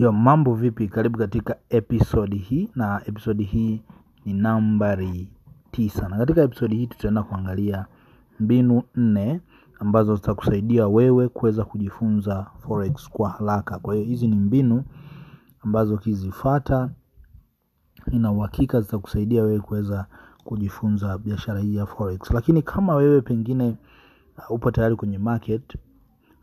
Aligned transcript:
Yo, 0.00 0.12
mambo 0.12 0.54
vipi? 0.54 0.88
Karibu 0.88 1.18
katika 1.18 1.56
episodi 1.70 2.36
hii, 2.38 2.68
na 2.74 3.02
episodi 3.06 3.44
hii 3.44 3.82
ni 4.24 4.32
nambari 4.34 5.28
tisa, 5.70 6.08
na 6.08 6.18
katika 6.18 6.42
episodi 6.42 6.76
hii 6.76 6.86
tutaenda 6.86 7.22
kuangalia 7.22 7.86
mbinu 8.40 8.82
nne 8.94 9.40
ambazo 9.80 10.16
zitakusaidia 10.16 10.88
wewe 10.88 11.28
kuweza 11.28 11.64
kujifunza 11.64 12.46
forex 12.58 13.08
kwa 13.10 13.30
haraka. 13.30 13.78
Kwa 13.78 13.94
hiyo 13.94 14.06
hizi 14.06 14.28
ni 14.28 14.36
mbinu 14.36 14.84
ambazo 15.64 15.94
ukizifata, 15.94 16.90
ina 18.12 18.32
uhakika 18.32 18.80
zitakusaidia 18.80 19.42
wewe 19.42 19.60
kuweza 19.60 20.06
kujifunza 20.44 21.18
biashara 21.18 21.60
hii 21.60 21.76
ya 21.76 21.86
forex. 21.86 22.30
Lakini 22.30 22.62
kama 22.62 22.94
wewe 22.94 23.20
pengine 23.20 23.76
uh, 24.38 24.50
upo 24.50 24.70
tayari 24.70 24.96
kwenye 24.96 25.18
market 25.18 25.76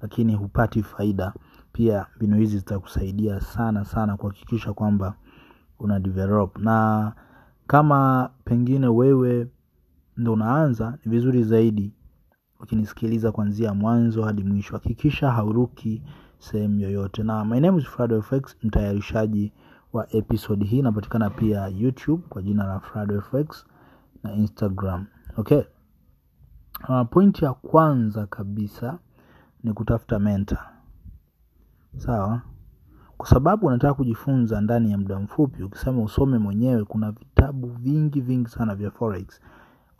lakini 0.01 0.35
hupati 0.35 0.83
faida, 0.83 1.33
pia 1.77 2.05
mbinu 2.15 2.37
hizi 2.37 2.57
zitakusaidia 2.57 3.39
sana 3.41 3.85
sana 3.85 4.17
kuhakikisha 4.17 4.73
kwamba 4.73 5.15
una 5.79 5.99
develop. 5.99 6.57
Na 6.57 7.13
kama 7.67 8.29
pengine 8.43 8.87
wewe 8.87 9.47
ndo 10.17 10.33
unaanza, 10.33 10.97
ni 11.05 11.11
vizuri 11.11 11.43
zaidi 11.43 11.93
ukinisikiliza 12.59 13.31
kuanzia 13.31 13.73
mwanzo 13.73 14.23
hadi 14.23 14.43
mwisho. 14.43 14.73
Hakikisha 14.73 15.31
hauruki 15.31 16.03
sehemu 16.39 16.79
yoyote. 16.79 17.23
Na 17.23 17.45
my 17.45 17.59
name 17.59 17.77
is 17.77 17.85
Frado 17.85 18.21
FX, 18.21 18.55
mtayarishaji 18.63 19.53
wa 19.93 20.15
episode 20.15 20.65
hii. 20.65 20.81
Napatikana 20.81 21.29
pia 21.29 21.67
YouTube 21.67 22.23
kwa 22.29 22.41
jina 22.41 22.63
la 22.63 22.79
Frado 22.79 23.21
FX 23.21 23.65
na 24.23 24.33
Instagram. 24.33 25.05
Okay. 25.37 25.61
Uh, 26.89 27.01
pointi 27.09 27.45
ya 27.45 27.53
kwanza 27.53 28.25
kabisa 28.27 28.99
ni 29.63 29.73
kutafuta 29.73 30.19
mentor. 30.19 30.76
Sawa, 31.97 32.41
kwa 33.17 33.27
sababu 33.29 33.67
unataka 33.67 33.93
kujifunza 33.93 34.61
ndani 34.61 34.91
ya 34.91 34.97
muda 34.97 35.19
mfupi. 35.19 35.63
Ukisema 35.63 36.01
usome 36.03 36.37
mwenyewe, 36.37 36.83
kuna 36.85 37.11
vitabu 37.11 37.67
vingi 37.67 38.21
vingi 38.21 38.49
sana 38.49 38.75
vya 38.75 38.91
forex. 38.91 39.41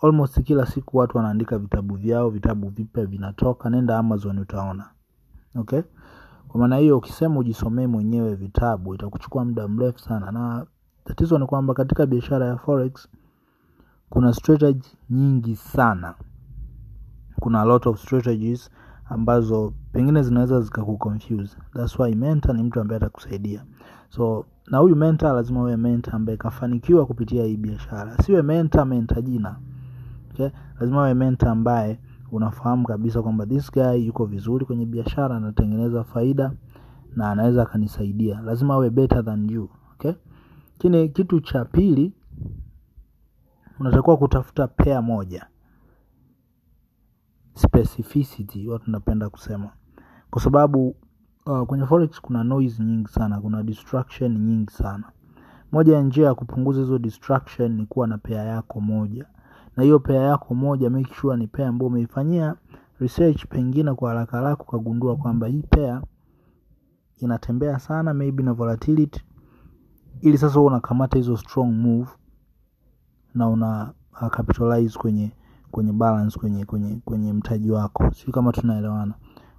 Almost 0.03 0.41
kila 0.43 0.65
siku 0.65 0.97
watu 0.97 1.17
wanaandika 1.17 1.57
vitabu 1.57 1.95
vyao, 1.95 2.29
vitabu 2.29 2.69
vipya 2.69 3.05
vinatoka. 3.05 3.69
Nenda 3.69 3.97
Amazon 3.97 4.39
utaona. 4.39 4.89
Okay, 5.55 5.81
kwa 6.47 6.59
maana 6.59 6.77
hiyo, 6.77 6.97
ukisema 6.97 7.39
ujisomee 7.39 7.87
mwenyewe 7.87 8.35
vitabu 8.35 8.95
itakuchukua 8.95 9.45
muda 9.45 9.67
mrefu 9.67 9.99
sana, 9.99 10.31
na 10.31 10.65
tatizo 11.03 11.39
ni 11.39 11.45
kwamba 11.45 11.73
katika 11.73 12.05
biashara 12.05 12.45
ya 12.45 12.57
forex 12.57 13.07
kuna 14.09 14.33
strategy 14.33 14.87
nyingi 15.09 15.55
sana 15.55 16.15
kuna 17.39 17.61
a 17.61 17.65
lot 17.65 17.89
of 17.89 17.99
strategies 18.01 18.69
ambazo 19.09 19.73
pengine 19.91 20.23
zinaweza 20.23 20.61
zikakuconfuse. 20.61 21.57
That's 21.73 21.99
why 21.99 22.15
mentor 22.15 22.55
ni 22.55 22.63
mtu 22.63 22.79
ambaye 22.81 22.97
atakusaidia. 22.97 23.65
So 24.09 24.45
na 24.67 24.77
huyu 24.77 24.95
mentor 24.95 25.33
lazima 25.35 25.61
uwe 25.61 25.77
mentor 25.77 26.15
ambaye 26.15 26.37
kafanikiwa 26.37 27.05
kupitia 27.05 27.45
hii 27.45 27.57
biashara, 27.57 28.17
siwe 28.17 28.41
mentor 28.41 28.85
mentor 28.85 29.21
jina. 29.23 29.55
Okay? 30.31 30.49
Lazima 30.79 30.97
uwe 31.01 31.13
mentor 31.13 31.49
ambaye 31.49 31.99
unafahamu 32.31 32.87
kabisa 32.87 33.21
kwamba 33.21 33.45
this 33.45 33.71
guy 33.71 33.95
yuko 34.05 34.25
vizuri 34.25 34.65
kwenye 34.65 34.85
biashara, 34.85 35.35
anatengeneza 35.37 36.03
faida 36.03 36.51
na 37.15 37.31
anaweza 37.31 37.61
akanisaidia. 37.63 38.41
Lazima 38.41 38.73
awe 38.73 38.89
better 38.89 39.25
than 39.25 39.49
you. 39.49 39.69
Okay? 39.93 40.11
Kine 40.77 41.07
kitu 41.07 41.39
cha 41.39 41.65
pili 41.65 42.13
unatakiwa 43.79 44.17
kutafuta 44.17 44.67
pair 44.67 45.03
moja 45.03 45.45
specificity 47.85 48.67
watu 48.67 48.91
napenda 48.91 49.29
kusema. 49.29 49.69
Kwa 50.29 50.41
sababu 50.41 50.95
uh, 51.45 51.61
kwenye 51.61 51.85
forex 51.85 52.21
kuna 52.21 52.43
noise 52.43 52.83
nyingi 52.83 53.07
sana 53.09 53.41
kuna 53.41 53.63
distraction 53.63 54.37
nyingi 54.37 54.71
sana. 54.73 55.03
Moja 55.71 55.95
ya 55.95 56.01
njia 56.01 56.25
ya 56.25 56.35
kupunguza 56.35 56.79
hizo 56.79 56.99
distraction 56.99 57.71
ni 57.75 57.85
kuwa 57.85 58.07
na 58.07 58.17
pea 58.17 58.43
yako 58.43 58.81
moja. 58.81 59.25
Na 59.75 59.83
hiyo 59.83 59.99
pea 59.99 60.21
yako 60.21 60.55
moja 60.55 60.89
make 60.89 61.13
sure 61.13 61.37
ni 61.37 61.47
pea 61.47 61.67
ambayo 61.67 61.87
umeifanyia 61.87 62.55
research 62.99 63.45
pengine 63.45 63.93
kwa 63.93 64.09
haraka 64.09 64.37
haraka 64.37 64.63
ukagundua 64.63 65.15
kwamba 65.15 65.47
hii 65.47 65.63
pea 65.69 66.01
inatembea 67.17 67.79
sana 67.79 68.13
maybe 68.13 68.43
na 68.43 68.53
volatility. 68.53 69.23
Ili 70.21 70.37
sasa 70.37 70.59
unakamata 70.59 71.17
hizo 71.17 71.37
strong 71.37 71.71
move 71.71 72.09
na 73.33 73.49
una 73.49 73.93
uh, 74.21 74.27
capitalize 74.27 74.99
kwenye 74.99 75.31
kwenye 75.71 75.93
balance 75.93 76.39
kwenye 76.39 76.65
kwenye 76.65 77.01
kwenye 77.05 77.33
mtaji 77.33 77.71
wako. 77.71 78.11
Sio 78.13 78.33
kama 78.33 78.51
tunaelewana. 78.51 79.13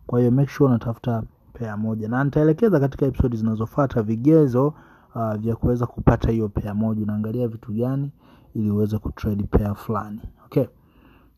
Kwa 0.07 0.19
hiyo 0.21 0.31
make 0.31 0.51
sure 0.51 0.69
unatafuta 0.71 1.23
pea 1.53 1.77
moja. 1.77 2.09
Na 2.09 2.25
nitaelekeza 2.25 2.81
katika 2.81 3.07
episode 3.07 3.37
zinazofuata 3.37 4.03
vigezo 4.03 4.75
uh, 5.15 5.35
vya 5.35 5.57
kuweza 5.57 5.87
kupata 5.87 6.31
hiyo 6.31 6.49
pea 6.49 6.75
moja. 6.75 7.03
Unaangalia 7.03 7.49
vitu 7.49 7.73
gani 7.73 8.13
ili 8.55 8.71
uweze 8.71 8.99
kutrade 8.99 9.43
pea 9.45 9.75
fulani. 9.75 10.21
Okay. 10.47 10.65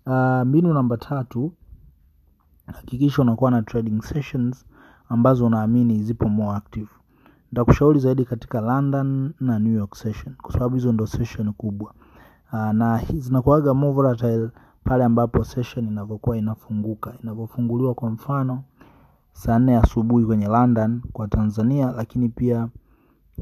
Uh, 0.06 0.42
mbinu 0.46 0.74
namba 0.74 0.96
tatu 0.96 1.52
hakikisha 2.66 3.22
unakuwa 3.22 3.50
na 3.50 3.62
trading 3.62 4.02
sessions 4.02 4.66
ambazo 5.08 5.46
unaamini 5.46 6.02
zipo 6.02 6.28
more 6.28 6.56
active. 6.56 6.88
Nitakushauri 7.52 8.00
zaidi 8.00 8.24
katika 8.24 8.60
london 8.60 9.32
na 9.40 9.58
new 9.58 9.72
york 9.74 9.94
session 9.94 10.34
kwa 10.42 10.52
sababu 10.52 10.74
hizo 10.74 10.92
ndo 10.92 11.06
session 11.06 11.52
kubwa 11.52 11.94
na 12.52 13.02
zinakuaga 13.14 13.74
more 13.74 13.92
volatile 13.92 14.48
pale 14.84 15.04
ambapo 15.04 15.44
session 15.44 15.86
inavyokuwa 15.86 16.36
inafunguka. 16.36 17.14
Inavyofunguliwa 17.22 17.94
kwa 17.94 18.10
mfano 18.10 18.62
saa 19.32 19.58
nne 19.58 19.76
asubuhi 19.76 20.26
kwenye 20.26 20.46
london 20.46 21.00
kwa 21.12 21.28
tanzania 21.28 21.92
lakini 21.96 22.28
pia 22.28 22.68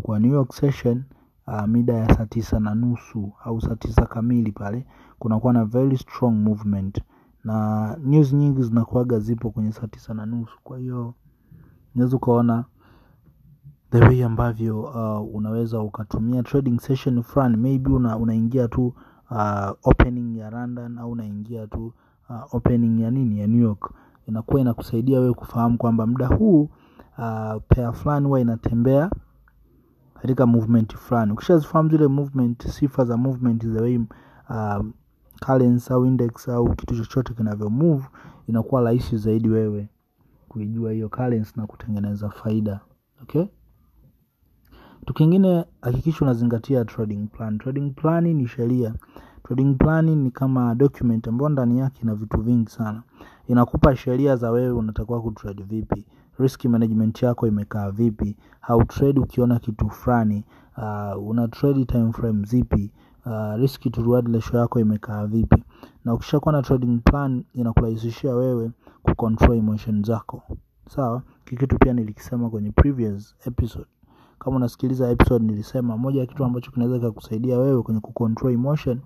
kwa 0.02 0.18
new 0.18 0.32
york 0.32 0.52
session 0.52 1.02
uh, 1.46 1.64
mida 1.66 1.94
ya 1.94 2.14
saa 2.14 2.26
tisa 2.26 2.60
na 2.60 2.74
nusu 2.74 3.32
au 3.44 3.60
saa 3.60 3.76
tisa 3.76 4.06
kamili 4.06 4.52
pale 4.52 4.86
kunakuwa 5.18 5.52
na 5.52 5.64
very 5.64 5.98
strong 5.98 6.32
movement. 6.32 7.02
Na 7.44 7.96
news 8.04 8.32
nyingi 8.32 8.62
zinakuaga 8.62 9.18
zipo 9.18 9.50
kwenye 9.50 9.72
saa 9.72 9.86
tisa 9.86 10.14
na 10.14 10.26
nusu. 10.26 10.58
Kwa 10.64 10.78
hiyo 10.78 11.14
unaweza 11.94 12.16
ukaona 12.16 12.64
the 13.90 13.98
way 14.00 14.24
ambavyo 14.24 14.80
uh, 14.80 15.34
unaweza 15.34 15.80
ukatumia 15.80 16.42
trading 16.42 16.78
session 16.80 17.22
fulani 17.22 17.56
maybe 17.56 17.90
una, 17.90 18.16
unaingia 18.16 18.68
tu 18.68 18.94
uh, 19.30 19.70
opening 19.82 20.36
ya 20.36 20.50
london 20.50 20.98
au 20.98 21.10
unaingia 21.10 21.66
tu 21.66 21.92
uh, 22.30 22.54
opening 22.54 23.00
ya 23.00 23.10
nini 23.10 23.40
ya 23.40 23.46
new 23.46 23.60
york. 23.62 23.92
Inakuwa 24.26 24.60
inakusaidia 24.60 25.20
wewe 25.20 25.34
kufahamu 25.34 25.78
kwamba 25.78 26.06
muda 26.06 26.26
huu 26.26 26.62
uh, 27.18 27.62
pair 27.68 27.92
fulani 27.92 28.26
huwa 28.26 28.40
inatembea 28.40 29.10
katika 30.22 30.46
movement 30.46 30.96
fulani. 30.96 31.32
Ukishazifahamu 31.32 31.90
zile 31.90 32.06
movement 32.06 32.66
sifa 32.68 33.04
za 33.04 33.16
movement 33.16 33.62
the 33.62 33.80
way 33.80 33.96
uh, 34.50 34.86
currency 35.46 35.92
au 35.92 36.06
index 36.06 36.48
au 36.48 36.74
kitu 36.74 36.96
chochote 36.96 37.34
kinavyo 37.34 37.70
move 37.70 38.04
inakuwa 38.46 38.80
rahisi 38.82 39.16
zaidi 39.16 39.48
wewe 39.48 39.88
kuijua 40.48 40.92
hiyo 40.92 41.08
currency 41.08 41.52
na 41.56 41.66
kutengeneza 41.66 42.28
faida. 42.30 42.80
Okay 43.22 43.44
kitu 45.08 45.18
kingine 45.18 45.64
hakikisha 45.82 46.24
unazingatia 46.24 46.84
trading 46.84 47.26
plan. 47.26 47.58
Trading 47.58 47.90
plan 47.90 48.24
ni 48.34 48.46
sheria. 48.48 48.94
Trading 49.42 49.74
plan 49.74 50.04
ni 50.04 50.30
kama 50.30 50.74
document 50.74 51.28
ambayo 51.28 51.48
ndani 51.48 51.78
yake 51.78 52.02
ina 52.02 52.14
vitu 52.14 52.40
vingi 52.40 52.70
sana. 52.70 53.02
Inakupa 53.46 53.96
sheria 53.96 54.36
za 54.36 54.50
wewe 54.50 54.70
unatakiwa 54.70 55.22
kutrade 55.22 55.62
vipi. 55.62 56.04
Risk 56.38 56.64
management 56.64 57.22
yako 57.22 57.46
imekaa 57.46 57.90
vipi. 57.90 58.36
How 58.60 58.84
trade 58.84 59.20
ukiona 59.20 59.58
kitu 59.58 59.90
fulani 59.90 60.44
uh, 60.76 61.28
una 61.28 61.48
trade 61.48 61.84
time 61.84 62.12
frame 62.12 62.46
zipi. 62.46 62.90
Uh, 63.26 63.54
risk 63.56 63.80
to 63.92 64.02
reward 64.02 64.34
ratio 64.34 64.60
yako 64.60 64.80
imekaa 64.80 65.26
vipi. 65.26 65.64
Na 66.04 66.14
ukishakuwa 66.14 66.52
na 66.52 66.62
trading 66.62 66.98
plan 67.04 67.44
inakurahisishia 67.54 68.34
wewe 68.34 68.70
kucontrol 69.02 69.56
emotion 69.58 70.04
zako. 70.04 70.42
Sawa? 70.88 71.22
Kikitu 71.44 71.78
pia 71.78 71.92
nilikisema 71.92 72.50
kwenye 72.50 72.72
previous 72.72 73.36
episode 73.46 73.86
kama 74.38 74.56
unasikiliza 74.56 75.10
episode 75.10 75.44
nilisema 75.44 75.96
moja 75.96 76.20
ya 76.20 76.26
kitu 76.26 76.44
ambacho 76.44 76.70
kinaweza 76.70 76.98
kikakusaidia 76.98 77.58
wewe 77.58 77.82
kwenye 77.82 78.00
kucontrol 78.00 78.52
emotion 78.52 79.00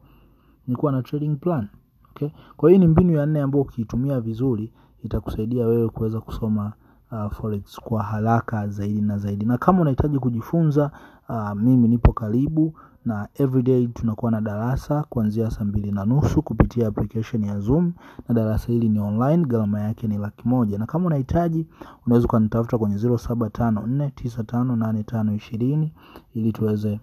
ni 0.67 0.77
kuwa 0.77 0.93
na 0.93 1.03
trading 1.03 1.37
plan 1.37 1.69
okay? 2.11 2.29
Kwa 2.57 2.71
hiyo 2.71 2.81
ni 2.81 2.87
mbinu 2.89 3.13
ya 3.17 3.27
nne 3.27 3.41
ambayo 3.41 3.63
ukiitumia 3.63 4.21
vizuri 4.21 4.73
itakusaidia 5.05 5.67
wewe 5.67 5.89
kuweza 5.89 6.21
kusoma 6.21 6.73
uh, 7.13 7.33
forex 7.33 7.81
kwa 7.81 8.03
haraka 8.03 8.69
zaidi 8.69 9.01
na 9.01 9.19
zaidi. 9.19 9.45
Na 9.47 9.59
kama 9.59 9.81
unahitaji 9.81 10.19
kujifunza 10.19 10.91
uh, 11.29 11.53
mimi 11.53 11.89
nipo 11.89 12.13
karibu 12.13 12.75
na 13.05 13.29
everyday 13.35 13.87
tunakuwa 13.87 14.31
na 14.31 14.41
darasa 14.41 15.03
kuanzia 15.09 15.51
saa 15.51 15.65
mbili 15.65 15.93
na 15.93 16.05
nusu 16.05 16.43
kupitia 16.43 16.89
application 16.89 17.45
ya 17.45 17.59
zoom 17.61 17.93
na 18.29 18.35
darasa 18.35 18.67
hili 18.73 18.89
ni 18.89 18.99
online 19.01 19.45
gharama 19.45 19.81
yake 19.81 20.09
ni 20.09 20.19
laki 20.19 20.49
moja. 20.49 20.79
Na 20.79 20.87
kama 20.87 21.07
unahitaji 21.07 21.67
unaweza 22.07 22.25
ukanitafuta 22.27 22.79
kwenye 22.79 22.97
ziro 22.97 23.19
saba 23.19 23.51
tano 23.51 23.87
nne 23.87 24.11
tisa 24.11 24.45
tano 24.45 24.77
nane 24.77 25.03
tano 25.03 25.35
ishirini 25.35 25.93
ili 26.35 26.53
tuweze 26.53 27.01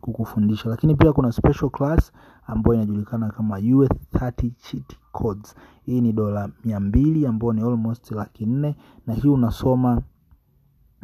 kukufundisha. 0.00 0.68
Lakini 0.68 0.94
pia 0.94 1.12
kuna 1.12 1.32
special 1.32 1.70
class 1.70 2.12
ambayo 2.46 2.74
inajulikana 2.74 3.28
kama 3.30 3.56
US 3.58 3.88
30 4.14 4.50
cheat 4.62 4.96
codes. 5.18 5.54
Hii 5.86 6.00
ni 6.00 6.12
dola 6.12 6.48
mia 6.64 6.80
mbili 6.80 7.26
ambayo 7.26 7.52
ni 7.52 7.60
almost 7.62 8.10
laki 8.10 8.46
nne 8.46 8.76
na 9.06 9.14
hii 9.14 9.28
unasoma 9.28 10.02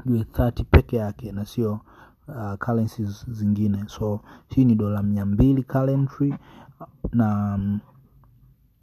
US30 0.07 0.65
peke 0.65 0.97
yake 0.97 1.33
na 1.33 1.45
sio 1.45 1.81
uh, 2.29 2.55
currencies 2.59 3.31
zingine. 3.31 3.85
So 3.87 4.21
hii 4.49 4.65
ni 4.65 4.75
dola 4.75 5.03
mia 5.03 5.27
mbili 5.27 5.62
currently 5.62 6.35
na 7.12 7.55
um, 7.55 7.81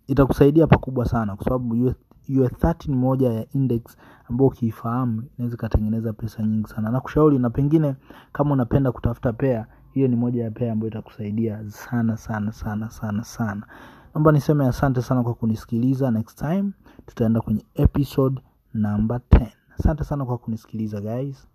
itakusaidia 0.08 0.68
pakubwa 0.68 1.06
sana 1.06 1.36
kwa 1.36 1.46
sababu 1.46 1.86
US, 1.86 1.96
US30 2.30 2.90
ni 2.90 2.96
moja 2.96 3.34
ya 3.34 3.46
index 3.54 3.82
ambayo 4.30 4.48
ukiifahamu 4.48 5.24
inaweza 5.38 5.56
ikatengeneza 5.56 6.14
pesa 6.14 6.44
nyingi 6.44 6.68
sana. 6.70 6.92
Na 6.92 7.00
kushauri 7.00 7.40
na 7.40 7.50
pengine 7.50 7.96
kama 8.34 8.54
unapenda 8.54 8.92
kutafuta 8.92 9.34
pea 9.34 9.68
hiyo 9.94 10.08
ni 10.08 10.16
moja 10.16 10.44
ya 10.44 10.52
pea 10.52 10.72
ambayo 10.74 10.90
itakusaidia 10.90 11.70
sana 11.70 12.18
sana 12.18 12.52
sana 12.52 12.90
sana 12.90 13.24
sana 13.24 13.64
naomba 14.18 14.32
niseme 14.32 14.68
asante 14.68 15.02
sana 15.02 15.24
kwa 15.24 15.34
kunisikiliza. 15.34 16.12
Next 16.12 16.38
time 16.40 16.72
tutaenda 17.06 17.42
kwenye 17.42 17.66
episode 17.76 18.42
number 18.74 19.22
10 19.32 19.48
asante 19.80 20.04
sana 20.04 20.26
kwa 20.26 20.38
kunisikiliza 20.38 21.02
guys 21.02 21.48